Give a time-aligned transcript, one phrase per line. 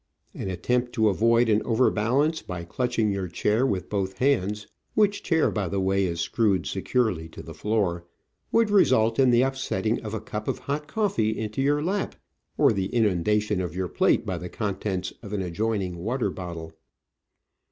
[0.33, 5.51] An attempt to avoid an overbalance by clutching your chair with both hands (which chair,
[5.51, 8.07] by the way, is screwed securely to the floor)
[8.51, 12.15] would result in the upsetting of a cup of hot coffee into your lap,
[12.57, 16.73] or the inundation of your plate by the contents of an adjoining water bottle.